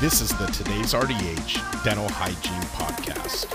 [0.00, 3.50] This is the Today's RDH Dental Hygiene Podcast,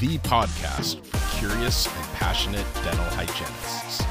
[0.00, 4.02] the podcast for curious and passionate dental hygienists.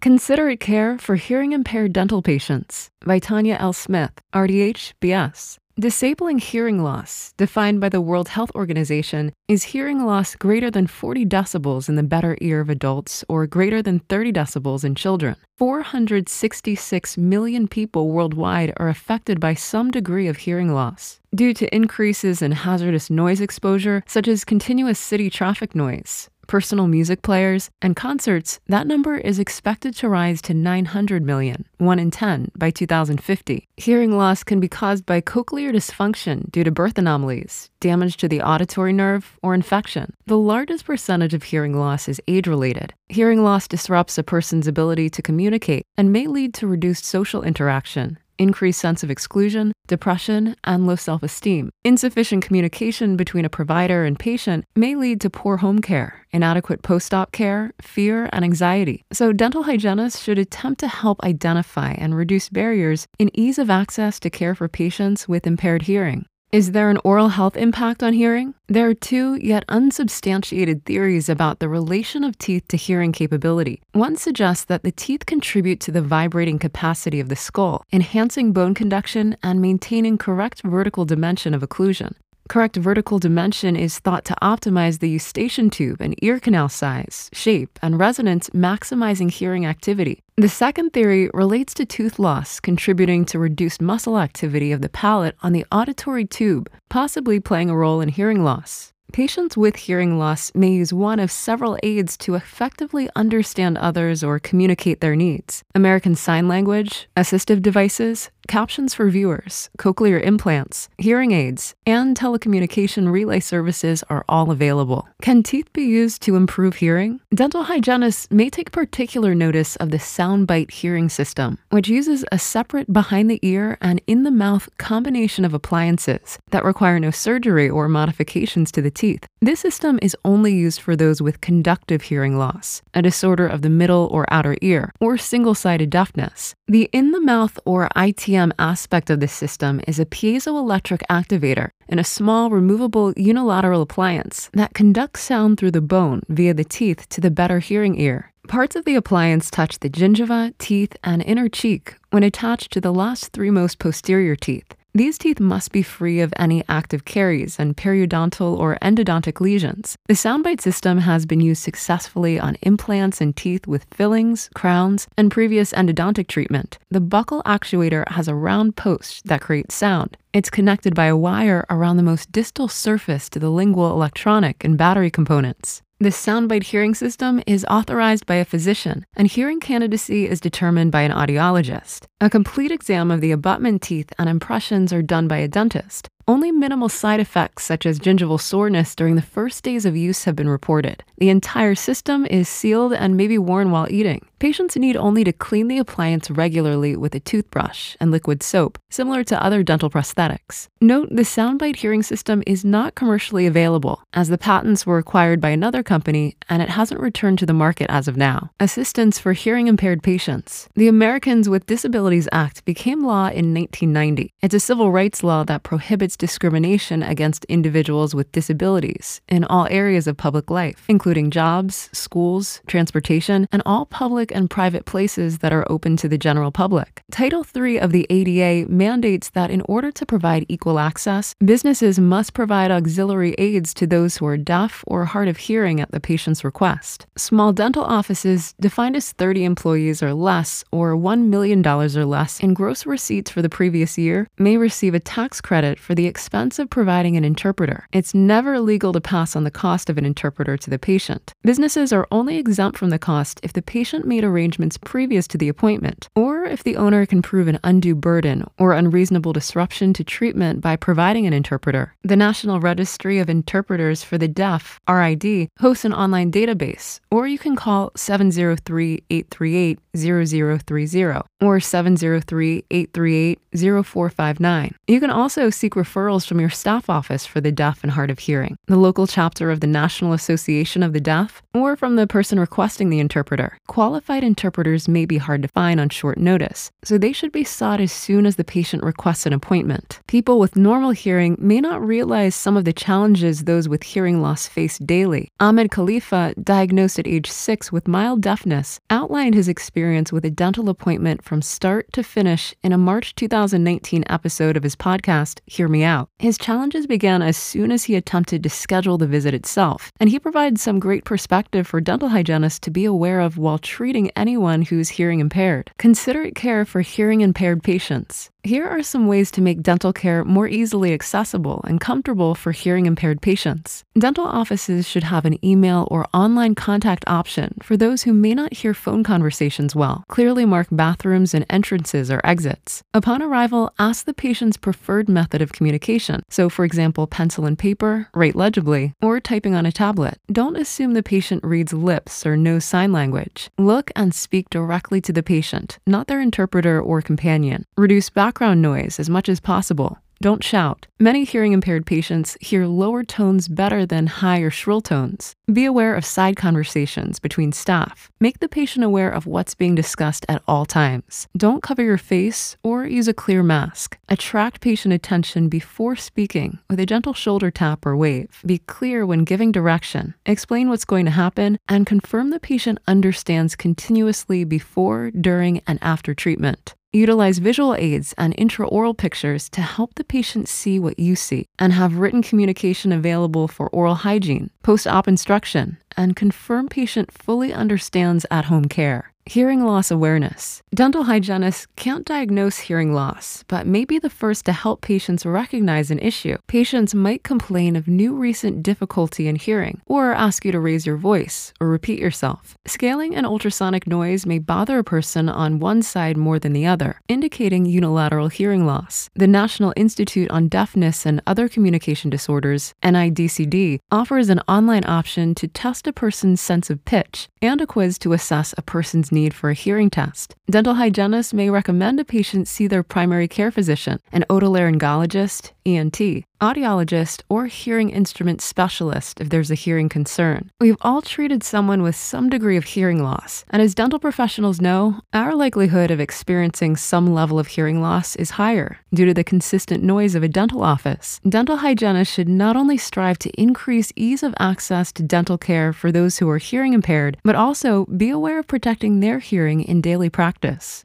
[0.00, 3.74] Considerate Care for Hearing Impaired Dental Patients by Tanya L.
[3.74, 5.58] Smith, RDH BS.
[5.76, 11.26] Disabling hearing loss, defined by the World Health Organization, is hearing loss greater than 40
[11.26, 15.34] decibels in the better ear of adults or greater than 30 decibels in children.
[15.58, 21.18] 466 million people worldwide are affected by some degree of hearing loss.
[21.34, 27.22] Due to increases in hazardous noise exposure, such as continuous city traffic noise, personal music
[27.22, 32.50] players, and concerts, that number is expected to rise to 900 million, 1 in 10,
[32.56, 33.68] by 2050.
[33.76, 38.42] Hearing loss can be caused by cochlear dysfunction due to birth anomalies, damage to the
[38.42, 40.12] auditory nerve, or infection.
[40.26, 42.94] The largest percentage of hearing loss is age related.
[43.08, 48.18] Hearing loss disrupts a person's ability to communicate and may lead to reduced social interaction,
[48.38, 51.70] increased sense of exclusion, depression, and low self esteem.
[51.84, 57.14] Insufficient communication between a provider and patient may lead to poor home care, inadequate post
[57.14, 59.04] op care, fear, and anxiety.
[59.12, 64.18] So, dental hygienists should attempt to help identify and reduce barriers in ease of access
[64.20, 66.26] to care for patients with impaired hearing.
[66.54, 68.54] Is there an oral health impact on hearing?
[68.68, 73.82] There are two yet unsubstantiated theories about the relation of teeth to hearing capability.
[73.90, 78.72] One suggests that the teeth contribute to the vibrating capacity of the skull, enhancing bone
[78.72, 82.14] conduction and maintaining correct vertical dimension of occlusion.
[82.48, 87.78] Correct vertical dimension is thought to optimize the eustachian tube and ear canal size, shape,
[87.80, 90.22] and resonance, maximizing hearing activity.
[90.36, 95.36] The second theory relates to tooth loss, contributing to reduced muscle activity of the palate
[95.42, 98.92] on the auditory tube, possibly playing a role in hearing loss.
[99.12, 104.40] Patients with hearing loss may use one of several aids to effectively understand others or
[104.40, 105.62] communicate their needs.
[105.72, 113.40] American Sign Language, assistive devices, captions for viewers, cochlear implants, hearing aids, and telecommunication relay
[113.40, 115.08] services are all available.
[115.22, 117.20] Can teeth be used to improve hearing?
[117.34, 122.92] Dental hygienists may take particular notice of the SoundBite hearing system, which uses a separate
[122.92, 127.88] behind the ear and in the mouth combination of appliances that require no surgery or
[127.88, 129.26] modifications to the teeth.
[129.40, 133.70] This system is only used for those with conductive hearing loss, a disorder of the
[133.70, 136.54] middle or outer ear, or single sided deafness.
[136.66, 142.00] The in the mouth or ITM aspect of this system is a piezoelectric actuator and
[142.00, 147.20] a small removable unilateral appliance that conducts sound through the bone via the teeth to
[147.20, 148.32] the better hearing ear.
[148.48, 152.92] Parts of the appliance touch the gingiva, teeth, and inner cheek when attached to the
[152.92, 154.74] last three most posterior teeth.
[154.96, 159.96] These teeth must be free of any active caries and periodontal or endodontic lesions.
[160.06, 165.32] The SoundBite system has been used successfully on implants and teeth with fillings, crowns, and
[165.32, 166.78] previous endodontic treatment.
[166.92, 170.16] The buccal actuator has a round post that creates sound.
[170.32, 174.78] It's connected by a wire around the most distal surface to the lingual electronic and
[174.78, 175.82] battery components.
[176.04, 181.00] The SoundBite hearing system is authorized by a physician, and hearing candidacy is determined by
[181.00, 182.04] an audiologist.
[182.20, 186.10] A complete exam of the abutment teeth and impressions are done by a dentist.
[186.28, 190.36] Only minimal side effects, such as gingival soreness during the first days of use, have
[190.36, 191.02] been reported.
[191.16, 194.26] The entire system is sealed and may be worn while eating.
[194.44, 199.24] Patients need only to clean the appliance regularly with a toothbrush and liquid soap, similar
[199.24, 200.68] to other dental prosthetics.
[200.82, 205.48] Note the SoundBite hearing system is not commercially available, as the patents were acquired by
[205.48, 208.50] another company and it hasn't returned to the market as of now.
[208.60, 210.68] Assistance for hearing impaired patients.
[210.74, 214.34] The Americans with Disabilities Act became law in 1990.
[214.42, 220.06] It's a civil rights law that prohibits discrimination against individuals with disabilities in all areas
[220.06, 225.66] of public life, including jobs, schools, transportation, and all public and private places that are
[225.70, 227.02] open to the general public.
[227.10, 232.34] Title III of the ADA mandates that in order to provide equal access, businesses must
[232.34, 236.44] provide auxiliary aids to those who are deaf or hard of hearing at the patient's
[236.44, 237.06] request.
[237.16, 242.54] Small dental offices, defined as 30 employees or less, or $1 million or less in
[242.54, 246.70] gross receipts for the previous year, may receive a tax credit for the expense of
[246.70, 247.86] providing an interpreter.
[247.92, 251.32] It's never illegal to pass on the cost of an interpreter to the patient.
[251.42, 255.48] Businesses are only exempt from the cost if the patient made arrangements previous to the
[255.48, 260.60] appointment, or if the owner can prove an undue burden or unreasonable disruption to treatment
[260.60, 261.92] by providing an interpreter.
[262.04, 267.38] The National Registry of Interpreters for the Deaf, RID, hosts an online database, or you
[267.38, 274.74] can call 703 838 0030 or 703 838 0459.
[274.86, 278.18] You can also seek referrals from your staff office for the deaf and hard of
[278.20, 278.56] hearing.
[278.66, 282.90] The local chapter of the National Association of the Deaf or from the person requesting
[282.90, 283.58] the interpreter.
[284.04, 287.80] Qualified interpreters may be hard to find on short notice, so they should be sought
[287.80, 290.00] as soon as the patient requests an appointment.
[290.08, 294.46] People with normal hearing may not realize some of the challenges those with hearing loss
[294.46, 295.32] face daily.
[295.40, 300.68] Ahmed Khalifa, diagnosed at age six with mild deafness, outlined his experience with a dental
[300.68, 305.82] appointment from start to finish in a March 2019 episode of his podcast, Hear Me
[305.82, 306.10] Out.
[306.18, 310.18] His challenges began as soon as he attempted to schedule the visit itself, and he
[310.18, 314.88] provides some great perspective for dental hygienists to be aware of while treating anyone who's
[314.88, 315.70] hearing impaired.
[315.78, 318.30] Considerate care for hearing impaired patients.
[318.46, 322.84] Here are some ways to make dental care more easily accessible and comfortable for hearing
[322.84, 323.84] impaired patients.
[323.98, 328.52] Dental offices should have an email or online contact option for those who may not
[328.52, 330.04] hear phone conversations well.
[330.08, 332.82] Clearly mark bathrooms and entrances or exits.
[332.92, 336.22] Upon arrival, ask the patient's preferred method of communication.
[336.28, 340.18] So, for example, pencil and paper, write legibly, or typing on a tablet.
[340.30, 343.48] Don't assume the patient reads lips or knows sign language.
[343.56, 347.64] Look and speak directly to the patient, not their interpreter or companion.
[347.78, 349.96] Reduce back background noise as much as possible.
[350.20, 350.88] Don't shout.
[350.98, 355.36] Many hearing impaired patients hear lower tones better than high or shrill tones.
[355.52, 358.10] Be aware of side conversations between staff.
[358.18, 361.28] Make the patient aware of what's being discussed at all times.
[361.36, 363.98] Don't cover your face or use a clear mask.
[364.08, 368.40] Attract patient attention before speaking with a gentle shoulder tap or wave.
[368.44, 370.14] Be clear when giving direction.
[370.26, 376.14] Explain what's going to happen and confirm the patient understands continuously before, during, and after
[376.14, 376.74] treatment.
[376.94, 381.72] Utilize visual aids and intraoral pictures to help the patient see what you see, and
[381.72, 388.24] have written communication available for oral hygiene, post op instruction, and confirm patient fully understands
[388.30, 389.13] at home care.
[389.26, 390.62] Hearing loss awareness.
[390.74, 395.90] Dental hygienists can't diagnose hearing loss, but may be the first to help patients recognize
[395.90, 396.36] an issue.
[396.46, 400.98] Patients might complain of new recent difficulty in hearing, or ask you to raise your
[400.98, 402.58] voice or repeat yourself.
[402.66, 407.00] Scaling and ultrasonic noise may bother a person on one side more than the other,
[407.08, 409.08] indicating unilateral hearing loss.
[409.14, 415.48] The National Institute on Deafness and Other Communication Disorders, NIDCD, offers an online option to
[415.48, 419.50] test a person's sense of pitch and a quiz to assess a person's need for
[419.50, 420.34] a hearing test.
[420.50, 427.22] Dental hygienists may recommend a patient see their primary care physician, an otolaryngologist, ENT, audiologist,
[427.28, 430.50] or hearing instrument specialist if there's a hearing concern.
[430.60, 435.00] We've all treated someone with some degree of hearing loss, and as dental professionals know,
[435.12, 439.82] our likelihood of experiencing some level of hearing loss is higher due to the consistent
[439.82, 441.20] noise of a dental office.
[441.28, 445.90] Dental hygienists should not only strive to increase ease of access to dental care for
[445.90, 450.10] those who are hearing impaired, but also be aware of protecting their hearing in daily
[450.10, 450.84] practice.